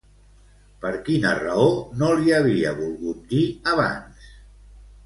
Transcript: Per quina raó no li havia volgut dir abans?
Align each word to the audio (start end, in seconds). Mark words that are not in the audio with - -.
Per 0.85 0.93
quina 1.09 1.33
raó 1.41 1.67
no 2.01 2.09
li 2.23 2.35
havia 2.41 2.73
volgut 2.81 3.23
dir 3.37 3.45
abans? 3.77 4.35